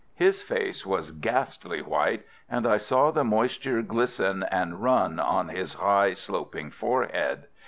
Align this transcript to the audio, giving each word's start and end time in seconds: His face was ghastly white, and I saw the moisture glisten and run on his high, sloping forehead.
His 0.15 0.41
face 0.41 0.83
was 0.83 1.11
ghastly 1.11 1.83
white, 1.83 2.25
and 2.49 2.65
I 2.65 2.77
saw 2.77 3.11
the 3.11 3.23
moisture 3.23 3.83
glisten 3.83 4.41
and 4.49 4.81
run 4.81 5.19
on 5.19 5.49
his 5.49 5.75
high, 5.75 6.15
sloping 6.15 6.71
forehead. 6.71 7.45